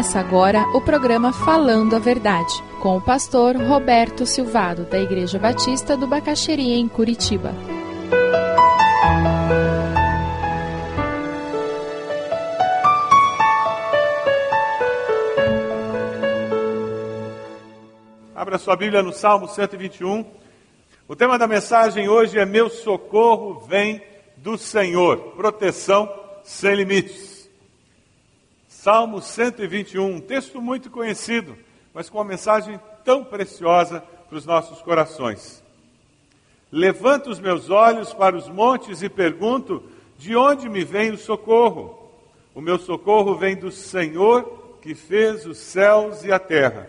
Começa 0.00 0.18
agora 0.18 0.62
o 0.74 0.80
programa 0.80 1.30
Falando 1.30 1.94
a 1.94 1.98
Verdade, 1.98 2.54
com 2.80 2.96
o 2.96 3.02
pastor 3.02 3.54
Roberto 3.54 4.24
Silvado, 4.24 4.86
da 4.86 4.98
Igreja 4.98 5.38
Batista 5.38 5.94
do 5.94 6.06
Bacaxeria, 6.06 6.74
em 6.74 6.88
Curitiba. 6.88 7.54
Abra 18.34 18.56
sua 18.56 18.76
Bíblia 18.76 19.02
no 19.02 19.12
Salmo 19.12 19.48
121. 19.48 20.24
O 21.06 21.14
tema 21.14 21.38
da 21.38 21.46
mensagem 21.46 22.08
hoje 22.08 22.38
é 22.38 22.46
Meu 22.46 22.70
socorro 22.70 23.60
vem 23.68 24.00
do 24.38 24.56
Senhor, 24.56 25.34
proteção 25.36 26.10
sem 26.42 26.74
limites. 26.74 27.39
Salmo 28.82 29.20
121, 29.20 30.06
um 30.06 30.20
texto 30.22 30.58
muito 30.58 30.88
conhecido, 30.88 31.54
mas 31.92 32.08
com 32.08 32.16
uma 32.16 32.24
mensagem 32.24 32.80
tão 33.04 33.22
preciosa 33.22 34.02
para 34.26 34.38
os 34.38 34.46
nossos 34.46 34.80
corações. 34.80 35.62
Levanto 36.72 37.28
os 37.28 37.38
meus 37.38 37.68
olhos 37.68 38.14
para 38.14 38.34
os 38.34 38.48
montes 38.48 39.02
e 39.02 39.10
pergunto: 39.10 39.82
de 40.16 40.34
onde 40.34 40.66
me 40.66 40.82
vem 40.82 41.10
o 41.10 41.18
socorro? 41.18 42.10
O 42.54 42.62
meu 42.62 42.78
socorro 42.78 43.34
vem 43.34 43.54
do 43.54 43.70
Senhor 43.70 44.78
que 44.80 44.94
fez 44.94 45.44
os 45.44 45.58
céus 45.58 46.24
e 46.24 46.32
a 46.32 46.38
terra. 46.38 46.88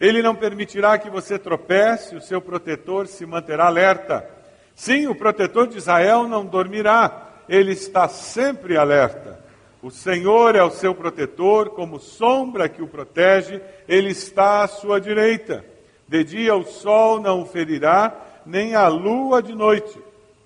Ele 0.00 0.22
não 0.22 0.34
permitirá 0.34 0.96
que 0.96 1.10
você 1.10 1.38
tropece, 1.38 2.16
o 2.16 2.22
seu 2.22 2.40
protetor 2.40 3.06
se 3.06 3.26
manterá 3.26 3.66
alerta. 3.66 4.26
Sim, 4.74 5.08
o 5.08 5.14
protetor 5.14 5.66
de 5.66 5.76
Israel 5.76 6.26
não 6.26 6.46
dormirá, 6.46 7.34
ele 7.46 7.72
está 7.72 8.08
sempre 8.08 8.78
alerta. 8.78 9.46
O 9.80 9.90
Senhor 9.90 10.56
é 10.56 10.62
o 10.62 10.70
seu 10.70 10.92
protetor, 10.94 11.70
como 11.70 12.00
sombra 12.00 12.68
que 12.68 12.82
o 12.82 12.88
protege, 12.88 13.60
ele 13.86 14.10
está 14.10 14.64
à 14.64 14.68
sua 14.68 15.00
direita. 15.00 15.64
De 16.08 16.24
dia 16.24 16.56
o 16.56 16.64
sol 16.64 17.20
não 17.20 17.42
o 17.42 17.46
ferirá, 17.46 18.12
nem 18.44 18.74
a 18.74 18.88
lua 18.88 19.40
de 19.40 19.54
noite. 19.54 19.96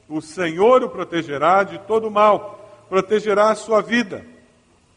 O 0.08 0.20
Senhor 0.20 0.83
o 0.83 0.91
protegerá 0.91 1.62
de 1.62 1.78
todo 1.78 2.10
mal, 2.10 2.84
protegerá 2.91 3.50
a 3.50 3.55
sua 3.55 3.80
vida. 3.80 4.22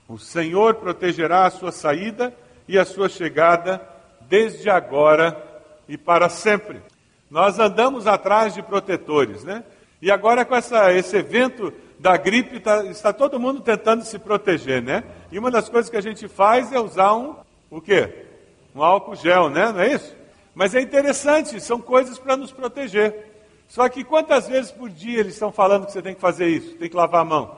O 0.07 0.17
Senhor 0.17 0.75
protegerá 0.75 1.45
a 1.45 1.51
sua 1.51 1.71
saída 1.71 2.33
e 2.67 2.77
a 2.77 2.83
sua 2.83 3.07
chegada, 3.07 3.81
desde 4.21 4.69
agora 4.69 5.41
e 5.87 5.97
para 5.97 6.27
sempre. 6.27 6.81
Nós 7.29 7.57
andamos 7.57 8.05
atrás 8.05 8.53
de 8.53 8.61
protetores, 8.61 9.43
né? 9.43 9.63
E 10.01 10.11
agora 10.11 10.43
com 10.43 10.55
essa, 10.55 10.91
esse 10.93 11.15
evento 11.15 11.73
da 12.05 12.15
gripe, 12.17 12.59
tá, 12.59 12.85
está 12.85 13.11
todo 13.11 13.39
mundo 13.39 13.61
tentando 13.61 14.03
se 14.03 14.19
proteger, 14.19 14.79
né? 14.79 15.03
E 15.31 15.39
uma 15.39 15.49
das 15.49 15.67
coisas 15.69 15.89
que 15.89 15.97
a 15.97 16.01
gente 16.01 16.27
faz 16.27 16.71
é 16.71 16.79
usar 16.79 17.15
um, 17.15 17.35
o 17.67 17.81
quê? 17.81 18.27
Um 18.75 18.83
álcool 18.83 19.15
gel, 19.15 19.49
né? 19.49 19.71
Não 19.71 19.79
é 19.79 19.91
isso? 19.91 20.15
Mas 20.53 20.75
é 20.75 20.81
interessante, 20.81 21.59
são 21.59 21.81
coisas 21.81 22.19
para 22.19 22.37
nos 22.37 22.51
proteger. 22.51 23.33
Só 23.67 23.89
que 23.89 24.03
quantas 24.03 24.47
vezes 24.47 24.71
por 24.71 24.87
dia 24.87 25.19
eles 25.19 25.33
estão 25.33 25.51
falando 25.51 25.87
que 25.87 25.93
você 25.93 26.01
tem 26.03 26.13
que 26.13 26.21
fazer 26.21 26.45
isso, 26.47 26.75
tem 26.75 26.87
que 26.87 26.95
lavar 26.95 27.21
a 27.21 27.25
mão? 27.25 27.57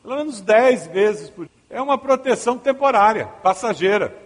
Pelo 0.00 0.14
menos 0.14 0.40
10 0.40 0.86
vezes 0.86 1.28
por 1.28 1.46
dia. 1.46 1.54
É 1.68 1.82
uma 1.82 1.98
proteção 1.98 2.56
temporária, 2.56 3.26
passageira. 3.42 4.16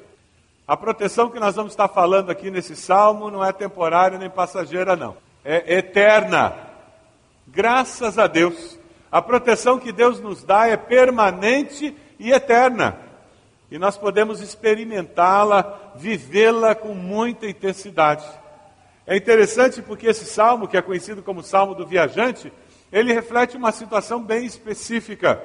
A 0.69 0.77
proteção 0.77 1.31
que 1.31 1.41
nós 1.41 1.57
vamos 1.57 1.73
estar 1.73 1.89
falando 1.89 2.29
aqui 2.29 2.51
nesse 2.51 2.77
salmo 2.77 3.31
não 3.31 3.43
é 3.43 3.51
temporária 3.55 4.19
nem 4.19 4.29
passageira, 4.29 4.95
não. 4.95 5.17
É 5.43 5.79
eterna. 5.79 6.55
Graças 7.47 8.19
a 8.19 8.27
Deus. 8.27 8.82
A 9.13 9.21
proteção 9.21 9.79
que 9.79 9.93
Deus 9.93 10.19
nos 10.21 10.43
dá 10.43 10.67
é 10.67 10.77
permanente 10.77 11.95
e 12.19 12.33
eterna. 12.33 12.99
E 13.71 13.79
nós 13.79 13.99
podemos 13.99 14.41
experimentá-la, 14.41 15.93
vivê-la 15.95 16.75
com 16.75 16.95
muita 16.95 17.47
intensidade. 17.47 18.25
É 19.07 19.15
interessante 19.15 19.83
porque 19.83 20.07
esse 20.07 20.25
salmo, 20.25 20.67
que 20.67 20.79
é 20.79 20.83
conhecido 20.83 21.23
como 21.23 21.43
Salmo 21.43 21.75
do 21.75 21.87
Viajante, 21.87 22.51
ele 22.91 23.13
reflete 23.13 23.55
uma 23.55 23.71
situação 23.71 24.23
bem 24.23 24.47
específica. 24.47 25.43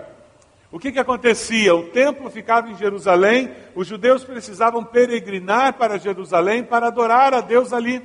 O 0.71 0.79
que, 0.79 0.93
que 0.93 0.99
acontecia? 0.99 1.75
O 1.75 1.89
templo 1.89 2.29
ficava 2.29 2.69
em 2.69 2.75
Jerusalém, 2.77 3.53
os 3.75 3.85
judeus 3.85 4.23
precisavam 4.23 4.81
peregrinar 4.81 5.73
para 5.73 5.97
Jerusalém 5.97 6.63
para 6.63 6.87
adorar 6.87 7.33
a 7.33 7.41
Deus 7.41 7.73
ali. 7.73 8.01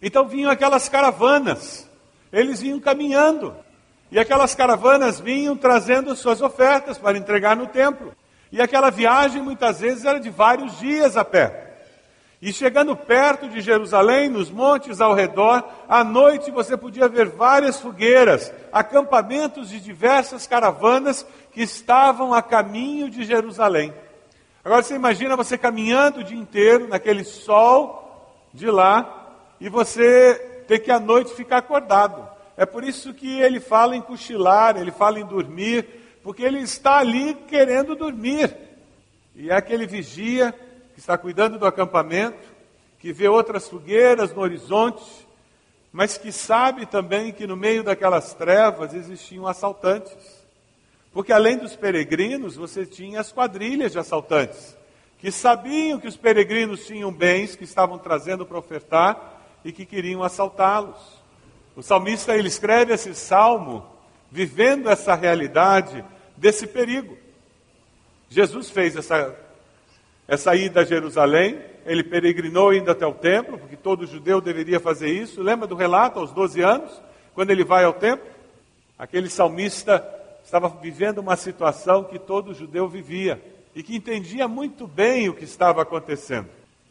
Então 0.00 0.26
vinham 0.26 0.50
aquelas 0.50 0.88
caravanas, 0.88 1.88
eles 2.32 2.60
vinham 2.60 2.80
caminhando. 2.80 3.54
E 4.12 4.18
aquelas 4.18 4.54
caravanas 4.54 5.18
vinham 5.18 5.56
trazendo 5.56 6.14
suas 6.14 6.42
ofertas 6.42 6.98
para 6.98 7.16
entregar 7.16 7.56
no 7.56 7.66
templo. 7.66 8.14
E 8.52 8.60
aquela 8.60 8.90
viagem 8.90 9.40
muitas 9.40 9.80
vezes 9.80 10.04
era 10.04 10.20
de 10.20 10.28
vários 10.28 10.78
dias 10.78 11.16
a 11.16 11.24
pé. 11.24 11.78
E 12.42 12.52
chegando 12.52 12.94
perto 12.94 13.48
de 13.48 13.62
Jerusalém, 13.62 14.28
nos 14.28 14.50
montes 14.50 15.00
ao 15.00 15.14
redor, 15.14 15.66
à 15.88 16.04
noite 16.04 16.50
você 16.50 16.76
podia 16.76 17.08
ver 17.08 17.30
várias 17.30 17.80
fogueiras, 17.80 18.52
acampamentos 18.70 19.70
de 19.70 19.80
diversas 19.80 20.46
caravanas 20.46 21.26
que 21.50 21.62
estavam 21.62 22.34
a 22.34 22.42
caminho 22.42 23.08
de 23.08 23.24
Jerusalém. 23.24 23.94
Agora 24.62 24.82
você 24.82 24.94
imagina 24.94 25.36
você 25.36 25.56
caminhando 25.56 26.20
o 26.20 26.24
dia 26.24 26.36
inteiro 26.36 26.86
naquele 26.86 27.24
sol 27.24 28.28
de 28.52 28.70
lá 28.70 29.38
e 29.58 29.70
você 29.70 30.64
ter 30.68 30.80
que 30.80 30.90
à 30.90 31.00
noite 31.00 31.32
ficar 31.32 31.56
acordado. 31.58 32.41
É 32.62 32.66
por 32.66 32.84
isso 32.84 33.12
que 33.12 33.40
ele 33.40 33.58
fala 33.58 33.96
em 33.96 34.00
cochilar, 34.00 34.76
ele 34.76 34.92
fala 34.92 35.18
em 35.18 35.26
dormir, 35.26 35.84
porque 36.22 36.44
ele 36.44 36.60
está 36.60 36.98
ali 36.98 37.34
querendo 37.48 37.96
dormir. 37.96 38.56
E 39.34 39.50
é 39.50 39.52
aquele 39.52 39.84
vigia 39.84 40.54
que 40.94 41.00
está 41.00 41.18
cuidando 41.18 41.58
do 41.58 41.66
acampamento, 41.66 42.38
que 43.00 43.12
vê 43.12 43.26
outras 43.26 43.68
fogueiras 43.68 44.32
no 44.32 44.42
horizonte, 44.42 45.02
mas 45.92 46.16
que 46.16 46.30
sabe 46.30 46.86
também 46.86 47.32
que 47.32 47.48
no 47.48 47.56
meio 47.56 47.82
daquelas 47.82 48.32
trevas 48.32 48.94
existiam 48.94 49.48
assaltantes. 49.48 50.14
Porque 51.12 51.32
além 51.32 51.58
dos 51.58 51.74
peregrinos, 51.74 52.54
você 52.54 52.86
tinha 52.86 53.18
as 53.18 53.32
quadrilhas 53.32 53.90
de 53.90 53.98
assaltantes, 53.98 54.78
que 55.18 55.32
sabiam 55.32 55.98
que 55.98 56.06
os 56.06 56.16
peregrinos 56.16 56.86
tinham 56.86 57.12
bens 57.12 57.56
que 57.56 57.64
estavam 57.64 57.98
trazendo 57.98 58.46
para 58.46 58.56
ofertar 58.56 59.42
e 59.64 59.72
que 59.72 59.84
queriam 59.84 60.22
assaltá-los. 60.22 61.21
O 61.76 61.82
salmista 61.82 62.36
ele 62.36 62.48
escreve 62.48 62.92
esse 62.92 63.14
salmo 63.14 63.86
vivendo 64.30 64.88
essa 64.88 65.14
realidade 65.14 66.04
desse 66.36 66.66
perigo. 66.66 67.16
Jesus 68.28 68.70
fez 68.70 68.96
essa, 68.96 69.34
essa 70.26 70.54
ida 70.54 70.80
a 70.80 70.84
Jerusalém, 70.84 71.60
ele 71.84 72.02
peregrinou 72.02 72.72
indo 72.72 72.90
até 72.90 73.06
o 73.06 73.12
templo, 73.12 73.58
porque 73.58 73.76
todo 73.76 74.06
judeu 74.06 74.40
deveria 74.40 74.80
fazer 74.80 75.10
isso. 75.10 75.42
Lembra 75.42 75.66
do 75.66 75.74
relato 75.74 76.18
aos 76.18 76.32
12 76.32 76.62
anos, 76.62 77.02
quando 77.34 77.50
ele 77.50 77.64
vai 77.64 77.84
ao 77.84 77.92
templo? 77.92 78.26
Aquele 78.98 79.28
salmista 79.28 80.02
estava 80.44 80.68
vivendo 80.68 81.18
uma 81.18 81.36
situação 81.36 82.04
que 82.04 82.18
todo 82.18 82.54
judeu 82.54 82.88
vivia 82.88 83.42
e 83.74 83.82
que 83.82 83.96
entendia 83.96 84.46
muito 84.46 84.86
bem 84.86 85.28
o 85.28 85.34
que 85.34 85.44
estava 85.44 85.82
acontecendo. 85.82 86.48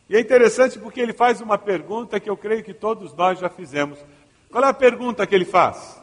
E 0.10 0.16
é 0.16 0.20
interessante 0.20 0.78
porque 0.78 1.00
ele 1.00 1.14
faz 1.14 1.40
uma 1.40 1.58
pergunta 1.58 2.20
que 2.20 2.30
eu 2.30 2.36
creio 2.36 2.64
que 2.64 2.74
todos 2.74 3.14
nós 3.14 3.40
já 3.40 3.50
fizemos. 3.50 3.98
Qual 4.52 4.66
é 4.66 4.68
a 4.68 4.74
pergunta 4.74 5.26
que 5.26 5.34
ele 5.34 5.46
faz? 5.46 5.98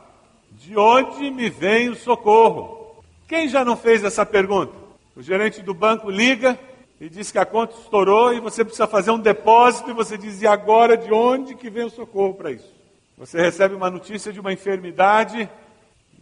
De 0.52 0.74
onde 0.76 1.30
me 1.30 1.50
vem 1.50 1.90
o 1.90 1.94
socorro? 1.94 2.96
Quem 3.28 3.46
já 3.46 3.62
não 3.62 3.76
fez 3.76 4.02
essa 4.02 4.24
pergunta? 4.24 4.72
O 5.14 5.22
gerente 5.22 5.60
do 5.60 5.74
banco 5.74 6.10
liga 6.10 6.58
e 6.98 7.10
diz 7.10 7.30
que 7.30 7.38
a 7.38 7.44
conta 7.44 7.74
estourou 7.78 8.32
e 8.32 8.40
você 8.40 8.64
precisa 8.64 8.86
fazer 8.86 9.10
um 9.10 9.18
depósito 9.18 9.90
e 9.90 9.92
você 9.92 10.16
diz, 10.16 10.40
e 10.40 10.46
agora 10.46 10.96
de 10.96 11.12
onde 11.12 11.54
que 11.54 11.68
vem 11.68 11.84
o 11.84 11.90
socorro 11.90 12.34
para 12.34 12.50
isso? 12.50 12.72
Você 13.18 13.38
recebe 13.38 13.74
uma 13.74 13.90
notícia 13.90 14.32
de 14.32 14.40
uma 14.40 14.52
enfermidade 14.52 15.48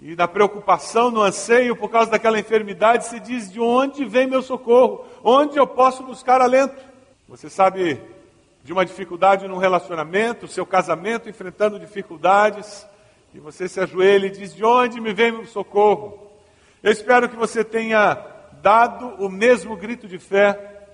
e 0.02 0.16
na 0.16 0.26
preocupação, 0.26 1.12
no 1.12 1.22
anseio 1.22 1.76
por 1.76 1.90
causa 1.90 2.10
daquela 2.10 2.40
enfermidade, 2.40 3.06
se 3.06 3.20
diz, 3.20 3.50
de 3.52 3.60
onde 3.60 4.04
vem 4.04 4.26
meu 4.26 4.42
socorro? 4.42 5.06
Onde 5.22 5.56
eu 5.56 5.66
posso 5.66 6.02
buscar 6.02 6.40
alento? 6.40 6.82
Você 7.28 7.48
sabe 7.48 8.00
de 8.66 8.72
uma 8.72 8.84
dificuldade 8.84 9.46
num 9.46 9.58
relacionamento, 9.58 10.48
seu 10.48 10.66
casamento 10.66 11.28
enfrentando 11.28 11.78
dificuldades, 11.78 12.84
e 13.32 13.38
você 13.38 13.68
se 13.68 13.78
ajoelha 13.78 14.26
e 14.26 14.30
diz: 14.30 14.52
De 14.52 14.64
onde 14.64 15.00
me 15.00 15.12
vem 15.12 15.30
o 15.30 15.46
socorro? 15.46 16.32
Eu 16.82 16.90
espero 16.90 17.28
que 17.28 17.36
você 17.36 17.62
tenha 17.62 18.18
dado 18.60 19.06
o 19.24 19.28
mesmo 19.28 19.76
grito 19.76 20.08
de 20.08 20.18
fé 20.18 20.88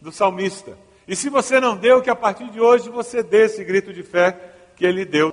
do 0.00 0.10
salmista. 0.10 0.78
E 1.06 1.14
se 1.14 1.28
você 1.28 1.60
não 1.60 1.76
deu, 1.76 2.00
que 2.00 2.08
a 2.08 2.16
partir 2.16 2.48
de 2.48 2.58
hoje 2.58 2.88
você 2.88 3.22
dê 3.22 3.44
esse 3.44 3.62
grito 3.64 3.92
de 3.92 4.02
fé 4.02 4.34
que 4.74 4.86
ele 4.86 5.04
deu. 5.04 5.30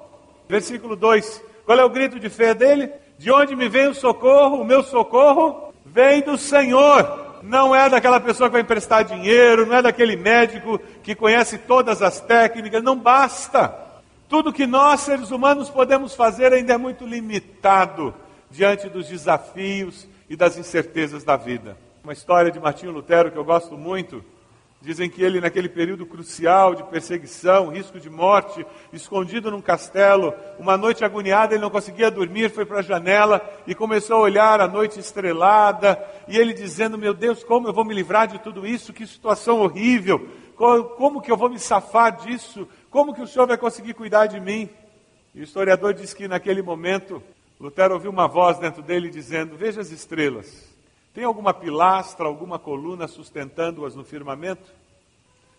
Versículo 0.50 0.94
2: 0.94 1.42
Qual 1.66 1.80
é 1.80 1.86
o 1.86 1.90
grito 1.90 2.20
de 2.20 2.28
fé 2.28 2.54
dele? 2.54 2.92
De 3.18 3.32
onde 3.32 3.56
me 3.56 3.70
vem 3.70 3.88
o 3.88 3.96
socorro? 3.96 4.58
O 4.58 4.66
meu 4.66 4.84
socorro 4.84 5.74
vem 5.86 6.22
do 6.22 6.38
Senhor 6.38 7.27
não 7.44 7.76
é 7.76 7.90
daquela 7.90 8.20
pessoa 8.20 8.50
que 8.50 8.54
vai 8.54 8.62
emprestar 8.62 9.04
dinheiro, 9.04 9.66
não 9.66 9.76
é 9.76 9.82
daquele 9.82 10.16
médico 10.16 10.80
que 11.02 11.16
conhece 11.16 11.58
todas 11.58 12.02
as 12.02 12.20
técnicas, 12.20 12.84
não 12.84 12.98
basta. 12.98 13.74
Tudo 14.28 14.54
que 14.54 14.68
nós, 14.68 15.02
seres 15.02 15.32
humanos, 15.32 15.70
podemos 15.70 16.14
fazer 16.14 16.52
ainda 16.52 16.74
é 16.74 16.78
muito 16.78 17.06
limitado 17.06 18.14
diante 18.50 18.90
dos 18.90 19.08
desafios 19.08 20.08
e 20.30 20.36
das 20.36 20.58
incertezas 20.58 21.24
da 21.24 21.38
vida. 21.38 21.78
Uma 22.04 22.14
história 22.14 22.52
de 22.52 22.60
Martinho 22.60 22.92
Lutero 22.92 23.32
que 23.32 23.38
eu 23.38 23.46
gosto 23.46 23.78
muito 23.78 24.24
Dizem 24.80 25.10
que 25.10 25.24
ele, 25.24 25.42
naquele 25.42 25.68
período 25.68 26.06
crucial 26.06 26.76
de 26.76 26.84
perseguição, 26.84 27.70
risco 27.70 28.00
de 28.00 28.12
morte, 28.12 28.64
escondido 28.94 29.50
num 29.50 29.60
castelo, 29.60 30.34
uma 30.60 30.78
noite 30.78 31.04
agoniada, 31.04 31.56
ele 31.56 31.64
não 31.64 31.72
conseguia 31.72 32.12
dormir, 32.12 32.52
foi 32.52 32.64
para 32.64 32.80
a 32.80 32.84
janela 32.84 33.42
e 33.66 33.74
começou 33.74 34.18
a 34.18 34.22
olhar 34.22 34.62
a 34.62 34.68
noite 34.68 35.00
estrelada, 35.00 36.00
e 36.28 36.38
ele 36.38 36.54
dizendo: 36.54 36.96
Meu 36.96 37.14
Deus, 37.14 37.44
como 37.44 37.68
eu 37.68 37.74
vou 37.74 37.84
me 37.84 37.94
livrar 37.94 38.28
de 38.28 38.38
tudo 38.38 38.68
isso? 38.68 38.94
Que 38.94 39.08
situação 39.08 39.62
horrível! 39.62 40.30
Como 40.56 41.22
que 41.22 41.32
eu 41.32 41.38
vou 41.38 41.50
me 41.50 41.60
safar 41.60 42.16
disso? 42.16 42.68
Como 42.90 43.14
que 43.14 43.22
o 43.22 43.28
Senhor 43.28 43.48
vai 43.48 43.58
conseguir 43.58 43.94
cuidar 43.94 44.28
de 44.28 44.40
mim? 44.40 44.70
E 45.34 45.40
o 45.40 45.44
historiador 45.44 45.94
diz 45.94 46.14
que 46.14 46.28
naquele 46.28 46.62
momento, 46.62 47.22
Lutero 47.60 47.96
ouviu 47.96 48.12
uma 48.12 48.28
voz 48.28 48.60
dentro 48.60 48.84
dele 48.84 49.10
dizendo: 49.10 49.58
Veja 49.58 49.82
as 49.82 49.90
estrelas. 49.90 50.77
Tem 51.18 51.24
alguma 51.24 51.52
pilastra, 51.52 52.28
alguma 52.28 52.60
coluna 52.60 53.08
sustentando-as 53.08 53.96
no 53.96 54.04
firmamento? 54.04 54.72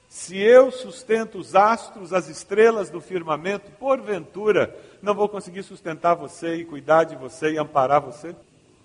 Se 0.08 0.38
eu 0.38 0.70
sustento 0.70 1.37
os 1.37 1.56
astros, 1.56 2.12
as 2.12 2.28
estrelas 2.28 2.90
do 2.90 3.00
firmamento, 3.00 3.69
porventura 3.72 4.72
não 5.02 5.16
vou 5.16 5.28
conseguir 5.28 5.64
sustentar 5.64 6.14
você 6.14 6.55
e 6.55 6.64
cuidar 6.64 7.02
de 7.02 7.16
você 7.16 7.55
e 7.55 7.58
amparar 7.58 8.00
você? 8.00 8.37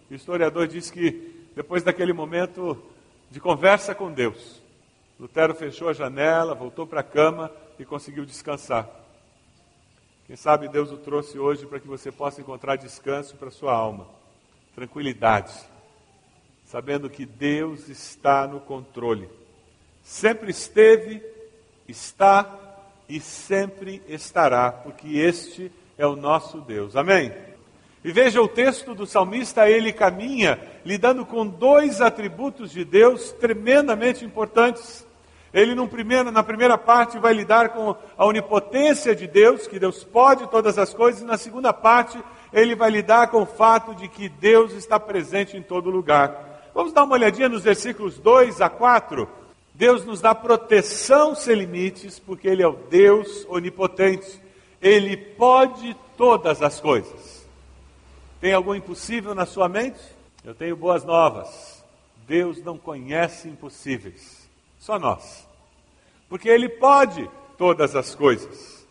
O 0.10 0.16
historiador 0.16 0.68
diz 0.68 0.90
que 0.90 1.48
depois 1.56 1.84
daquele 1.84 2.12
momento 2.12 2.84
de 3.30 3.40
conversa 3.40 3.94
com 3.94 4.12
Deus, 4.12 4.60
Lutero 5.20 5.54
fechou 5.54 5.90
a 5.90 5.94
janela, 5.94 6.56
voltou 6.56 6.88
para 6.88 7.02
a 7.02 7.04
cama 7.04 7.52
e 7.78 7.86
conseguiu 7.86 8.26
descansar. 8.26 8.90
Quem 10.26 10.36
sabe 10.36 10.68
Deus 10.68 10.92
o 10.92 10.98
trouxe 10.98 11.38
hoje 11.38 11.68
para 11.68 11.80
que 11.80 11.88
você 11.88 12.12
possa 12.12 12.42
encontrar 12.42 12.78
descanso 12.78 13.36
para 13.36 13.52
sua 13.52 13.76
alma, 13.76 14.08
tranquilidade 14.74 15.72
sabendo 16.74 17.08
que 17.08 17.24
Deus 17.24 17.88
está 17.88 18.48
no 18.48 18.60
controle. 18.60 19.30
Sempre 20.02 20.50
esteve, 20.50 21.22
está 21.88 22.52
e 23.08 23.20
sempre 23.20 24.02
estará, 24.08 24.72
porque 24.72 25.20
este 25.20 25.72
é 26.00 26.08
o 26.08 26.16
nosso 26.16 26.62
Deus. 26.62 26.96
Amém? 26.96 27.32
E 28.04 28.12
veja 28.12 28.42
o 28.42 28.48
texto 28.48 28.96
do 28.96 29.06
salmista, 29.06 29.70
ele 29.70 29.94
caminha 29.94 30.60
lidando 30.84 31.28
com 31.28 31.46
dois 31.46 32.02
atributos 32.02 32.72
de 32.72 32.84
Deus 32.84 33.32
tremendamente 33.34 34.26
importantes. 34.26 35.06
Ele, 35.54 35.76
primeiro, 35.86 36.32
na 36.32 36.42
primeira 36.42 36.76
parte, 36.76 37.20
vai 37.20 37.36
lidar 37.36 37.70
com 37.70 37.96
a 38.18 38.26
onipotência 38.26 39.16
de 39.16 39.28
Deus, 39.28 39.68
que 39.68 39.78
Deus 39.78 40.04
pode 40.04 40.50
todas 40.50 40.80
as 40.80 40.92
coisas, 40.92 41.22
e 41.22 41.26
na 41.26 41.38
segunda 41.38 41.72
parte, 41.72 42.18
ele 42.52 42.74
vai 42.74 42.90
lidar 42.90 43.28
com 43.28 43.44
o 43.44 43.46
fato 43.46 43.94
de 43.94 44.08
que 44.08 44.28
Deus 44.28 44.74
está 44.74 45.00
presente 45.00 45.56
em 45.56 45.62
todo 45.62 45.92
lugar. 45.92 46.53
Vamos 46.74 46.92
dar 46.92 47.04
uma 47.04 47.14
olhadinha 47.14 47.48
nos 47.48 47.64
versículos 47.64 48.18
2 48.18 48.60
a 48.60 48.68
4. 48.68 49.30
Deus 49.76 50.04
nos 50.04 50.22
dá 50.22 50.34
proteção 50.34 51.36
sem 51.36 51.56
limites, 51.56 52.18
porque 52.18 52.48
Ele 52.48 52.64
é 52.64 52.68
o 52.68 52.74
Deus 52.90 53.46
onipotente. 53.48 54.42
Ele 54.82 55.16
pode 55.16 55.96
todas 56.18 56.62
as 56.64 56.80
coisas. 56.80 57.48
Tem 58.42 58.54
algum 58.54 58.74
impossível 58.74 59.36
na 59.36 59.46
sua 59.46 59.70
mente? 59.70 60.00
Eu 60.44 60.56
tenho 60.56 60.76
boas 60.76 61.04
novas. 61.04 61.84
Deus 62.28 62.62
não 62.64 62.78
conhece 62.78 63.48
impossíveis, 63.48 64.50
só 64.80 64.98
nós. 64.98 65.48
Porque 66.28 66.50
Ele 66.50 66.70
pode 66.70 67.30
todas 67.58 67.96
as 67.96 68.16
coisas. 68.16 68.84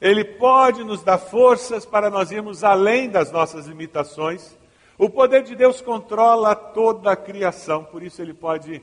Ele 0.00 0.24
pode 0.24 0.82
nos 0.82 1.02
dar 1.02 1.18
forças 1.18 1.84
para 1.84 2.08
nós 2.08 2.30
irmos 2.30 2.64
além 2.64 3.10
das 3.10 3.30
nossas 3.30 3.66
limitações 3.66 4.57
o 4.98 5.08
poder 5.08 5.44
de 5.44 5.54
Deus 5.54 5.80
controla 5.80 6.56
toda 6.56 7.12
a 7.12 7.16
criação, 7.16 7.84
por 7.84 8.02
isso 8.02 8.20
ele 8.20 8.34
pode 8.34 8.82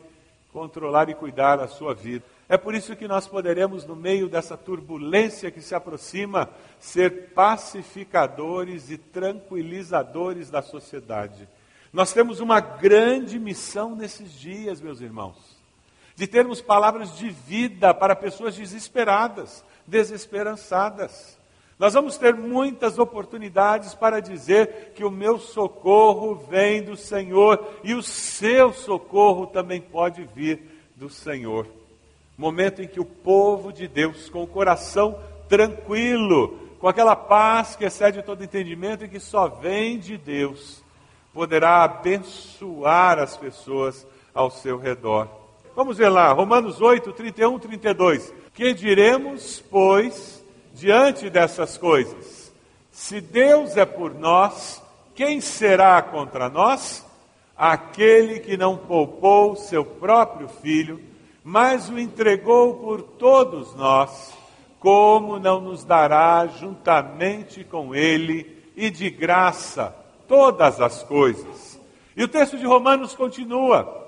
controlar 0.54 1.10
e 1.10 1.14
cuidar 1.14 1.60
a 1.60 1.68
sua 1.68 1.94
vida. 1.94 2.24
É 2.48 2.58
por 2.58 2.74
isso 2.74 2.96
que 2.96 3.08
nós 3.08 3.28
poderemos, 3.28 3.86
no 3.86 3.96
meio 3.96 4.30
dessa 4.30 4.56
turbulência 4.56 5.52
que 5.52 5.62
se 5.62 5.76
aproxima, 5.76 6.50
ser 6.80 7.34
pacificadores 7.34 8.90
e 8.90 8.98
tranquilizadores 8.98 10.50
da 10.50 10.62
sociedade. 10.62 11.50
Nós 11.92 12.14
temos 12.14 12.40
uma 12.40 12.60
grande 12.60 13.38
missão 13.38 13.96
nesses 13.96 14.32
dias, 14.32 14.80
meus 14.80 15.02
irmãos, 15.02 15.58
de 16.16 16.28
termos 16.28 16.62
palavras 16.62 17.18
de 17.18 17.30
vida 17.30 17.94
para 17.94 18.16
pessoas 18.16 18.56
desesperadas, 18.56 19.66
desesperançadas. 19.86 21.38
Nós 21.78 21.94
vamos 21.94 22.18
ter 22.18 22.34
muitas 22.34 22.98
oportunidades 22.98 23.94
para 23.94 24.22
dizer 24.22 24.94
que 24.96 25.04
o 25.04 25.12
meu 25.12 25.38
socorro 25.38 26.36
vem 26.36 26.82
do 26.82 26.96
Senhor 26.96 27.64
e 27.84 27.94
o 27.94 28.02
seu 28.02 28.72
socorro 28.72 29.48
também 29.48 29.82
pode 29.82 30.24
vir 30.34 30.62
do 30.96 31.10
Senhor. 31.10 31.68
Momento 32.38 32.82
em 32.82 32.88
que 32.88 33.00
o 33.00 33.06
povo 33.06 33.74
de 33.74 33.88
Deus, 33.88 34.30
com 34.30 34.44
o 34.44 34.48
coração 34.48 35.20
tranquilo, 35.50 36.58
com 36.80 36.88
aquela 36.88 37.16
paz 37.16 37.76
que 37.76 37.84
excede 37.84 38.22
todo 38.22 38.44
entendimento 38.44 39.04
e 39.04 39.10
que 39.10 39.20
só 39.20 39.48
vem 39.48 40.00
de 40.00 40.18
Deus, 40.18 40.82
poderá 41.34 41.84
abençoar 41.84 43.20
as 43.20 43.36
pessoas 43.36 44.08
ao 44.34 44.50
seu 44.50 44.78
redor. 44.78 45.28
Vamos 45.76 45.98
ver 45.98 46.08
lá, 46.08 46.32
Romanos 46.32 46.80
8, 46.80 47.12
31, 47.12 47.60
32. 47.60 48.34
Que 48.54 48.74
diremos, 48.74 49.62
pois, 49.70 50.45
diante 50.76 51.30
dessas 51.30 51.78
coisas. 51.78 52.54
Se 52.92 53.22
Deus 53.22 53.78
é 53.78 53.86
por 53.86 54.14
nós, 54.14 54.84
quem 55.16 55.40
será 55.40 56.02
contra 56.02 56.50
nós? 56.50 57.06
Aquele 57.58 58.40
que 58.42 58.58
não 58.58 58.78
poupou 58.78 59.56
seu 59.56 59.86
próprio 59.86 60.50
filho, 60.50 61.02
mas 61.44 61.90
o 61.90 61.98
entregou 61.98 62.76
por 62.76 63.02
todos 63.02 63.74
nós, 63.76 64.34
como 64.80 65.40
não 65.40 65.62
nos 65.62 65.86
dará 65.86 66.46
juntamente 66.48 67.64
com 67.64 67.96
ele 67.96 68.62
e 68.76 68.90
de 68.90 69.10
graça 69.10 69.96
todas 70.28 70.82
as 70.82 71.02
coisas? 71.04 71.80
E 72.18 72.24
o 72.24 72.28
texto 72.28 72.58
de 72.58 72.66
Romanos 72.66 73.16
continua. 73.16 74.05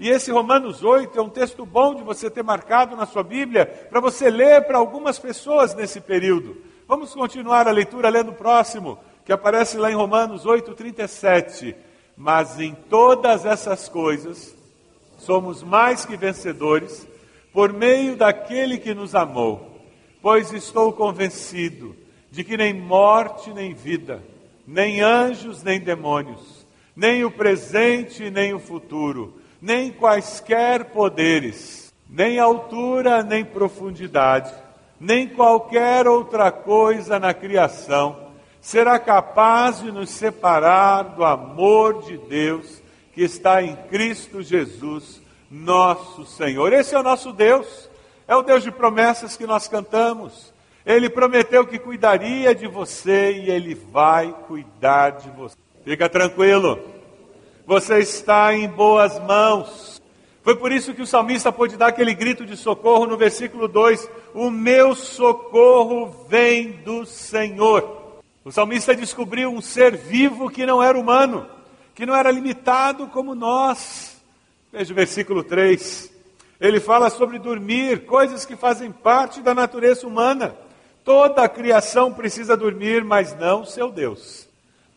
E 0.00 0.08
esse 0.08 0.32
Romanos 0.32 0.82
8 0.82 1.18
é 1.18 1.22
um 1.22 1.28
texto 1.28 1.66
bom 1.66 1.94
de 1.94 2.02
você 2.02 2.30
ter 2.30 2.42
marcado 2.42 2.96
na 2.96 3.04
sua 3.04 3.22
Bíblia, 3.22 3.66
para 3.66 4.00
você 4.00 4.30
ler 4.30 4.64
para 4.64 4.78
algumas 4.78 5.18
pessoas 5.18 5.74
nesse 5.74 6.00
período. 6.00 6.56
Vamos 6.88 7.12
continuar 7.12 7.68
a 7.68 7.70
leitura 7.70 8.08
lendo 8.08 8.30
o 8.30 8.34
próximo, 8.34 8.98
que 9.26 9.32
aparece 9.32 9.76
lá 9.76 9.90
em 9.90 9.94
Romanos 9.94 10.46
8, 10.46 10.72
37. 10.72 11.76
Mas 12.16 12.58
em 12.58 12.74
todas 12.88 13.44
essas 13.44 13.90
coisas, 13.90 14.56
somos 15.18 15.62
mais 15.62 16.06
que 16.06 16.16
vencedores, 16.16 17.06
por 17.52 17.70
meio 17.70 18.16
daquele 18.16 18.78
que 18.78 18.94
nos 18.94 19.14
amou. 19.14 19.82
Pois 20.22 20.50
estou 20.50 20.94
convencido 20.94 21.94
de 22.30 22.42
que 22.42 22.56
nem 22.56 22.72
morte, 22.72 23.52
nem 23.52 23.74
vida, 23.74 24.22
nem 24.66 25.02
anjos, 25.02 25.62
nem 25.62 25.78
demônios, 25.78 26.66
nem 26.96 27.22
o 27.22 27.30
presente, 27.30 28.30
nem 28.30 28.54
o 28.54 28.58
futuro, 28.58 29.38
nem 29.60 29.90
quaisquer 29.90 30.86
poderes, 30.86 31.92
nem 32.08 32.38
altura, 32.38 33.22
nem 33.22 33.44
profundidade, 33.44 34.52
nem 34.98 35.28
qualquer 35.28 36.06
outra 36.06 36.50
coisa 36.50 37.18
na 37.18 37.32
criação 37.34 38.30
será 38.60 38.98
capaz 38.98 39.80
de 39.80 39.90
nos 39.90 40.10
separar 40.10 41.02
do 41.02 41.24
amor 41.24 42.02
de 42.02 42.18
Deus 42.18 42.82
que 43.14 43.22
está 43.22 43.62
em 43.62 43.74
Cristo 43.88 44.42
Jesus, 44.42 45.20
nosso 45.50 46.24
Senhor. 46.26 46.72
Esse 46.72 46.94
é 46.94 46.98
o 46.98 47.02
nosso 47.02 47.32
Deus, 47.32 47.88
é 48.28 48.36
o 48.36 48.42
Deus 48.42 48.62
de 48.62 48.70
promessas 48.70 49.36
que 49.36 49.46
nós 49.46 49.66
cantamos. 49.66 50.52
Ele 50.84 51.10
prometeu 51.10 51.66
que 51.66 51.78
cuidaria 51.78 52.54
de 52.54 52.66
você 52.66 53.32
e 53.32 53.50
ele 53.50 53.74
vai 53.74 54.34
cuidar 54.46 55.10
de 55.10 55.30
você. 55.30 55.56
Fica 55.84 56.08
tranquilo. 56.08 56.78
Você 57.70 58.00
está 58.00 58.52
em 58.52 58.66
boas 58.66 59.16
mãos. 59.20 60.02
Foi 60.42 60.56
por 60.56 60.72
isso 60.72 60.92
que 60.92 61.02
o 61.02 61.06
salmista 61.06 61.52
pôde 61.52 61.76
dar 61.76 61.86
aquele 61.86 62.12
grito 62.12 62.44
de 62.44 62.56
socorro 62.56 63.06
no 63.06 63.16
versículo 63.16 63.68
2: 63.68 64.10
O 64.34 64.50
meu 64.50 64.92
socorro 64.92 66.26
vem 66.28 66.72
do 66.84 67.06
Senhor. 67.06 68.18
O 68.44 68.50
salmista 68.50 68.92
descobriu 68.92 69.52
um 69.52 69.60
ser 69.60 69.96
vivo 69.96 70.50
que 70.50 70.66
não 70.66 70.82
era 70.82 70.98
humano, 70.98 71.46
que 71.94 72.04
não 72.04 72.16
era 72.16 72.32
limitado 72.32 73.06
como 73.06 73.36
nós. 73.36 74.20
Veja 74.72 74.92
o 74.92 74.96
versículo 74.96 75.44
3. 75.44 76.10
Ele 76.60 76.80
fala 76.80 77.08
sobre 77.08 77.38
dormir, 77.38 78.04
coisas 78.04 78.44
que 78.44 78.56
fazem 78.56 78.90
parte 78.90 79.40
da 79.40 79.54
natureza 79.54 80.04
humana. 80.08 80.56
Toda 81.04 81.44
a 81.44 81.48
criação 81.48 82.12
precisa 82.12 82.56
dormir, 82.56 83.04
mas 83.04 83.32
não 83.38 83.64
seu 83.64 83.92
Deus. 83.92 84.49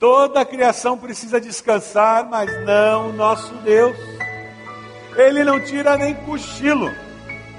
Toda 0.04 0.42
a 0.42 0.46
criação 0.46 0.98
precisa 0.98 1.40
descansar, 1.40 2.28
mas 2.30 2.52
não 2.66 3.12
o 3.12 3.14
nosso 3.14 3.54
Deus. 3.64 3.96
Ele 5.16 5.46
não 5.46 5.62
tira 5.62 5.96
nem 5.96 6.14
cochilo, 6.14 6.92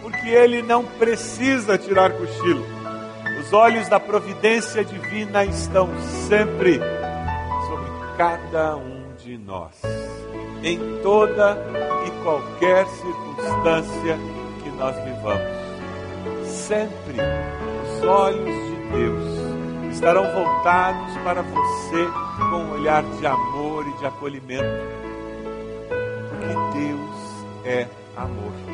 porque 0.03 0.29
ele 0.29 0.61
não 0.61 0.85
precisa 0.85 1.79
tirar 1.79 2.13
cochilo. 2.13 2.67
Os 3.41 3.51
olhos 3.51 3.89
da 3.89 3.99
providência 3.99 4.85
divina 4.85 5.43
estão 5.47 5.89
sempre 6.29 6.75
sobre 7.67 7.91
cada 8.19 8.77
um 8.77 9.15
de 9.17 9.39
nós, 9.39 9.81
em 10.63 11.01
toda 11.03 11.57
e 12.07 12.11
qualquer 12.23 12.87
circunstância 12.89 14.19
que 14.63 14.69
nós 14.69 14.95
vivamos. 14.97 16.47
Sempre 16.47 17.17
os 17.87 18.05
olhos 18.07 18.45
de 18.45 18.77
Deus 18.93 19.44
estarão 19.95 20.25
voltados 20.33 21.17
para 21.23 21.43
você 21.43 22.09
com 22.37 22.57
um 22.57 22.73
olhar 22.73 23.03
de 23.03 23.27
amor 23.27 23.87
e 23.87 23.93
de 23.99 24.07
acolhimento. 24.07 24.65
Porque 26.29 26.79
Deus 26.79 27.65
é 27.65 27.87
amor. 28.17 28.74